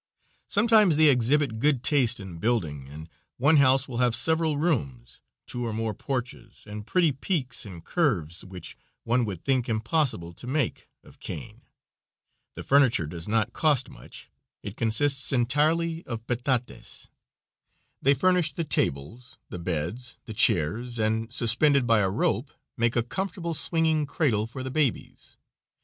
Sometimes 0.47 0.95
they 0.97 1.09
exhibit 1.09 1.59
good 1.59 1.83
taste 1.83 2.19
in 2.19 2.39
building 2.39 2.89
and 2.89 3.07
one 3.37 3.57
house 3.57 3.87
will 3.87 3.97
have 3.99 4.15
several 4.15 4.57
rooms, 4.57 5.21
two 5.45 5.63
or 5.63 5.73
more 5.73 5.93
porches 5.93 6.63
and 6.65 6.87
pretty 6.87 7.11
peaks 7.11 7.67
and 7.67 7.85
curves 7.85 8.43
which 8.43 8.75
one 9.03 9.25
would 9.25 9.43
think 9.43 9.69
impossible 9.69 10.33
to 10.33 10.47
make 10.47 10.89
of 11.03 11.19
cane; 11.19 11.61
the 12.55 12.63
furniture 12.63 13.05
does 13.05 13.27
not 13.27 13.53
cost 13.53 13.91
much, 13.91 14.31
it 14.63 14.75
consists 14.75 15.31
entirely 15.31 16.03
of 16.07 16.25
petates; 16.25 17.07
they 18.01 18.15
furnish 18.15 18.53
the 18.53 18.63
tables, 18.63 19.37
the 19.49 19.59
beds, 19.59 20.17
the 20.25 20.33
chairs, 20.33 20.97
and, 20.97 21.31
suspended 21.31 21.85
by 21.85 21.99
a 21.99 22.09
rope, 22.09 22.49
make 22.75 22.95
a 22.95 23.03
comfortable 23.03 23.53
swinging 23.53 24.07
cradle 24.07 24.47
for 24.47 24.63
the 24.63 24.71
babies. 24.71 25.37